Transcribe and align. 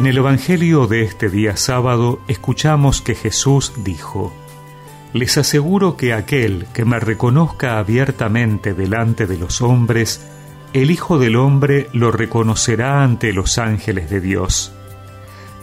En 0.00 0.06
el 0.06 0.16
Evangelio 0.16 0.86
de 0.86 1.02
este 1.02 1.28
día 1.28 1.58
sábado 1.58 2.22
escuchamos 2.26 3.02
que 3.02 3.14
Jesús 3.14 3.74
dijo, 3.84 4.32
Les 5.12 5.36
aseguro 5.36 5.98
que 5.98 6.14
aquel 6.14 6.64
que 6.72 6.86
me 6.86 6.98
reconozca 6.98 7.78
abiertamente 7.78 8.72
delante 8.72 9.26
de 9.26 9.36
los 9.36 9.60
hombres, 9.60 10.26
el 10.72 10.90
Hijo 10.90 11.18
del 11.18 11.36
Hombre 11.36 11.88
lo 11.92 12.12
reconocerá 12.12 13.02
ante 13.04 13.34
los 13.34 13.58
ángeles 13.58 14.08
de 14.08 14.22
Dios. 14.22 14.72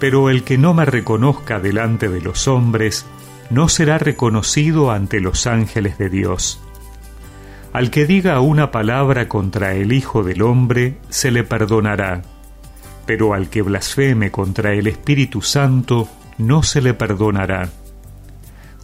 Pero 0.00 0.28
el 0.28 0.42
que 0.42 0.58
no 0.58 0.74
me 0.74 0.84
reconozca 0.84 1.58
delante 1.58 2.10
de 2.10 2.20
los 2.20 2.46
hombres, 2.46 3.06
no 3.48 3.70
será 3.70 3.96
reconocido 3.96 4.90
ante 4.90 5.20
los 5.20 5.46
ángeles 5.46 5.96
de 5.96 6.10
Dios. 6.10 6.60
Al 7.72 7.90
que 7.90 8.04
diga 8.04 8.40
una 8.40 8.70
palabra 8.70 9.28
contra 9.28 9.72
el 9.72 9.94
Hijo 9.94 10.22
del 10.22 10.42
Hombre, 10.42 10.98
se 11.08 11.30
le 11.30 11.42
perdonará 11.42 12.20
pero 13.06 13.34
al 13.34 13.48
que 13.48 13.62
blasfeme 13.62 14.30
contra 14.30 14.72
el 14.72 14.86
Espíritu 14.86 15.40
Santo 15.42 16.08
no 16.38 16.62
se 16.62 16.82
le 16.82 16.94
perdonará. 16.94 17.70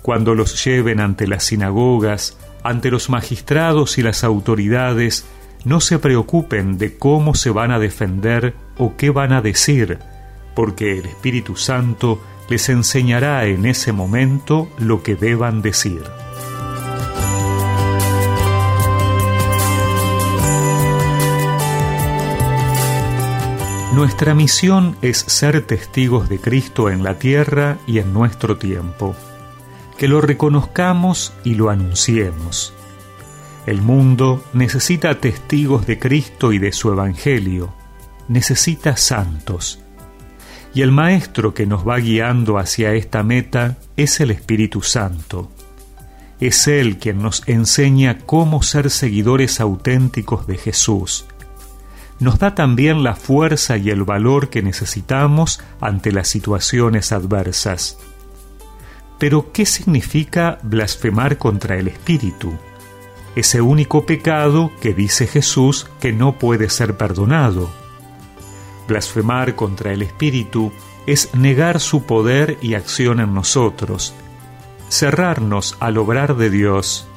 Cuando 0.00 0.34
los 0.34 0.64
lleven 0.64 1.00
ante 1.00 1.26
las 1.26 1.44
sinagogas, 1.44 2.38
ante 2.62 2.90
los 2.90 3.10
magistrados 3.10 3.98
y 3.98 4.02
las 4.02 4.24
autoridades, 4.24 5.26
no 5.64 5.80
se 5.80 5.98
preocupen 5.98 6.78
de 6.78 6.96
cómo 6.96 7.34
se 7.34 7.50
van 7.50 7.70
a 7.70 7.78
defender 7.78 8.54
o 8.78 8.96
qué 8.96 9.10
van 9.10 9.32
a 9.32 9.42
decir, 9.42 9.98
porque 10.54 10.98
el 10.98 11.06
Espíritu 11.06 11.56
Santo 11.56 12.20
les 12.48 12.68
enseñará 12.68 13.44
en 13.46 13.66
ese 13.66 13.92
momento 13.92 14.68
lo 14.78 15.02
que 15.02 15.14
deban 15.14 15.62
decir. 15.62 16.02
Nuestra 23.92 24.34
misión 24.34 24.96
es 25.02 25.18
ser 25.18 25.66
testigos 25.66 26.30
de 26.30 26.38
Cristo 26.38 26.88
en 26.88 27.02
la 27.02 27.18
tierra 27.18 27.76
y 27.86 27.98
en 27.98 28.14
nuestro 28.14 28.56
tiempo, 28.56 29.14
que 29.98 30.08
lo 30.08 30.22
reconozcamos 30.22 31.34
y 31.44 31.56
lo 31.56 31.68
anunciemos. 31.68 32.72
El 33.66 33.82
mundo 33.82 34.42
necesita 34.54 35.20
testigos 35.20 35.86
de 35.86 35.98
Cristo 35.98 36.54
y 36.54 36.58
de 36.58 36.72
su 36.72 36.90
Evangelio, 36.90 37.74
necesita 38.28 38.96
santos. 38.96 39.78
Y 40.72 40.80
el 40.80 40.90
Maestro 40.90 41.52
que 41.52 41.66
nos 41.66 41.86
va 41.86 41.98
guiando 41.98 42.56
hacia 42.56 42.94
esta 42.94 43.22
meta 43.22 43.76
es 43.98 44.20
el 44.20 44.30
Espíritu 44.30 44.80
Santo. 44.80 45.52
Es 46.40 46.66
Él 46.66 46.96
quien 46.96 47.18
nos 47.18 47.46
enseña 47.46 48.20
cómo 48.24 48.62
ser 48.62 48.88
seguidores 48.88 49.60
auténticos 49.60 50.46
de 50.46 50.56
Jesús 50.56 51.26
nos 52.22 52.38
da 52.38 52.54
también 52.54 53.02
la 53.02 53.16
fuerza 53.16 53.76
y 53.76 53.90
el 53.90 54.04
valor 54.04 54.48
que 54.48 54.62
necesitamos 54.62 55.60
ante 55.80 56.12
las 56.12 56.28
situaciones 56.28 57.10
adversas. 57.10 57.98
Pero, 59.18 59.50
¿qué 59.52 59.66
significa 59.66 60.58
blasfemar 60.62 61.36
contra 61.36 61.76
el 61.76 61.88
Espíritu? 61.88 62.52
Ese 63.34 63.60
único 63.60 64.06
pecado 64.06 64.70
que 64.80 64.94
dice 64.94 65.26
Jesús 65.26 65.88
que 66.00 66.12
no 66.12 66.38
puede 66.38 66.70
ser 66.70 66.96
perdonado. 66.96 67.70
Blasfemar 68.86 69.56
contra 69.56 69.92
el 69.92 70.02
Espíritu 70.02 70.72
es 71.06 71.34
negar 71.34 71.80
su 71.80 72.04
poder 72.04 72.56
y 72.62 72.74
acción 72.74 73.18
en 73.18 73.34
nosotros, 73.34 74.14
cerrarnos 74.88 75.76
al 75.80 75.98
obrar 75.98 76.36
de 76.36 76.50
Dios, 76.50 77.08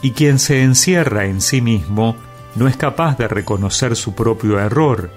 y 0.00 0.12
quien 0.12 0.38
se 0.38 0.62
encierra 0.62 1.26
en 1.26 1.42
sí 1.42 1.60
mismo 1.60 2.16
no 2.54 2.68
es 2.68 2.76
capaz 2.76 3.16
de 3.18 3.28
reconocer 3.28 3.96
su 3.96 4.14
propio 4.14 4.58
error, 4.58 5.10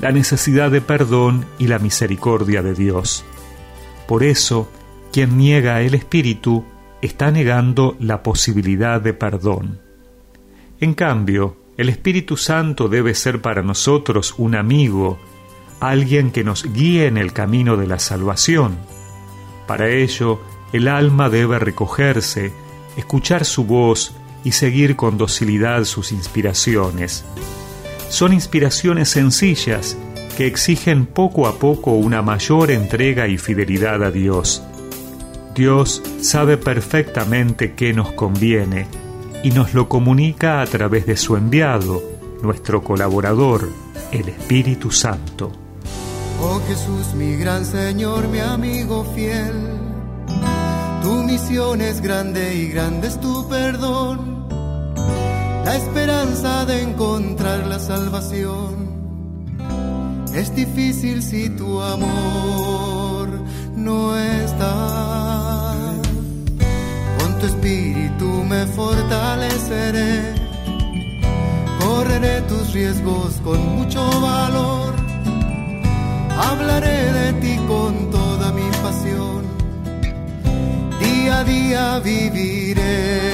la 0.00 0.12
necesidad 0.12 0.70
de 0.70 0.80
perdón 0.80 1.44
y 1.58 1.66
la 1.66 1.78
misericordia 1.78 2.62
de 2.62 2.74
Dios. 2.74 3.24
Por 4.06 4.22
eso, 4.22 4.70
quien 5.12 5.36
niega 5.36 5.82
el 5.82 5.94
Espíritu 5.94 6.64
está 7.02 7.30
negando 7.30 7.96
la 7.98 8.22
posibilidad 8.22 9.00
de 9.00 9.14
perdón. 9.14 9.80
En 10.80 10.94
cambio, 10.94 11.56
el 11.76 11.88
Espíritu 11.88 12.36
Santo 12.36 12.88
debe 12.88 13.14
ser 13.14 13.40
para 13.40 13.62
nosotros 13.62 14.34
un 14.36 14.54
amigo, 14.54 15.18
alguien 15.80 16.30
que 16.30 16.44
nos 16.44 16.70
guíe 16.70 17.06
en 17.06 17.16
el 17.16 17.32
camino 17.32 17.76
de 17.76 17.86
la 17.86 17.98
salvación. 17.98 18.78
Para 19.66 19.88
ello, 19.88 20.40
el 20.72 20.88
alma 20.88 21.30
debe 21.30 21.58
recogerse, 21.58 22.52
escuchar 22.96 23.44
su 23.44 23.64
voz 23.64 24.14
y 24.44 24.52
seguir 24.52 24.96
con 24.96 25.18
docilidad 25.18 25.84
sus 25.84 26.12
inspiraciones. 26.12 27.24
Son 28.08 28.32
inspiraciones 28.32 29.08
sencillas 29.10 29.96
que 30.36 30.46
exigen 30.46 31.06
poco 31.06 31.46
a 31.46 31.58
poco 31.58 31.92
una 31.92 32.22
mayor 32.22 32.70
entrega 32.70 33.28
y 33.28 33.38
fidelidad 33.38 34.02
a 34.02 34.10
Dios. 34.10 34.62
Dios 35.54 36.02
sabe 36.20 36.56
perfectamente 36.56 37.74
qué 37.74 37.92
nos 37.92 38.12
conviene 38.12 38.86
y 39.42 39.50
nos 39.50 39.74
lo 39.74 39.88
comunica 39.88 40.62
a 40.62 40.66
través 40.66 41.06
de 41.06 41.16
su 41.16 41.36
enviado, 41.36 42.02
nuestro 42.42 42.82
colaborador, 42.82 43.68
el 44.12 44.28
Espíritu 44.28 44.90
Santo. 44.90 45.52
Oh 46.42 46.60
Jesús, 46.66 47.14
mi 47.14 47.36
gran 47.36 47.64
Señor, 47.64 48.28
mi 48.28 48.38
amigo 48.38 49.04
fiel 49.14 49.79
tu 51.02 51.22
misión 51.22 51.80
es 51.80 52.00
grande 52.00 52.54
y 52.54 52.68
grande 52.68 53.08
es 53.08 53.20
tu 53.20 53.48
perdón, 53.48 54.46
la 55.64 55.76
esperanza 55.76 56.64
de 56.64 56.82
encontrar 56.82 57.66
la 57.66 57.78
salvación. 57.78 58.90
Es 60.34 60.54
difícil 60.54 61.22
si 61.22 61.48
tu 61.50 61.80
amor 61.80 63.28
no 63.74 64.16
está. 64.16 65.74
Con 67.18 67.38
tu 67.40 67.46
espíritu 67.46 68.26
me 68.48 68.66
fortaleceré, 68.66 70.34
correré 71.80 72.42
tus 72.42 72.72
riesgos 72.72 73.40
con 73.42 73.58
mucho 73.76 74.02
valor, 74.20 74.94
hablaré 76.38 77.12
de 77.12 77.32
ti 77.34 77.56
con 77.66 77.89
día 81.44 82.00
viviré 82.00 83.32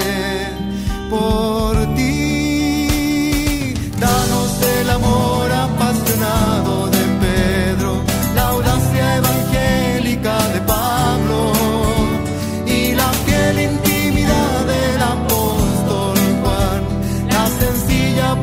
por 1.11 1.77
ti. 1.95 3.75
Danos 3.99 4.63
el 4.79 4.91
amor 4.91 5.51
apasionado 5.53 6.89
de 6.89 7.03
Pedro, 7.21 8.03
la 8.35 8.49
audacia 8.49 9.17
evangélica 9.17 10.37
de 10.49 10.61
Pablo 10.61 11.53
y 12.67 12.93
la 12.95 13.11
fiel 13.25 13.61
intimidad 13.61 14.67
del 14.67 15.03
apóstol 15.03 16.19
Juan, 16.43 16.83
la 17.29 17.47
sencilla 17.61 18.37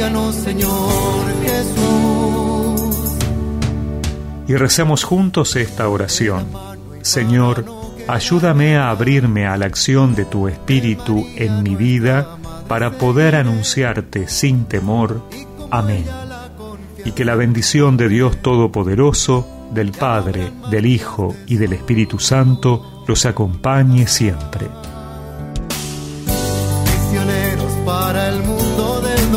Señor 0.00 1.26
Jesús. 1.42 3.18
Y 4.48 4.56
recemos 4.56 5.04
juntos 5.04 5.56
esta 5.56 5.90
oración. 5.90 6.46
Señor, 7.02 7.66
ayúdame 8.08 8.78
a 8.78 8.88
abrirme 8.88 9.46
a 9.46 9.58
la 9.58 9.66
acción 9.66 10.14
de 10.14 10.24
tu 10.24 10.48
Espíritu 10.48 11.26
en 11.36 11.62
mi 11.62 11.76
vida 11.76 12.38
para 12.66 12.92
poder 12.92 13.36
anunciarte 13.36 14.26
sin 14.26 14.64
temor. 14.64 15.22
Amén. 15.70 16.06
Y 17.04 17.12
que 17.12 17.26
la 17.26 17.34
bendición 17.34 17.98
de 17.98 18.08
Dios 18.08 18.40
Todopoderoso, 18.40 19.46
del 19.70 19.92
Padre, 19.92 20.50
del 20.70 20.86
Hijo 20.86 21.36
y 21.46 21.56
del 21.56 21.74
Espíritu 21.74 22.18
Santo 22.18 23.04
los 23.06 23.26
acompañe 23.26 24.06
siempre 24.06 24.66
para 27.84 28.28
el 28.28 28.42
mundo 28.42 28.59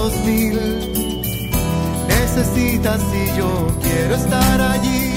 del 0.04 0.12
2000. 0.12 1.54
Necesitas 2.08 3.02
y 3.14 3.38
yo 3.38 3.68
quiero 3.82 4.16
estar 4.16 4.62
allí 4.62 5.13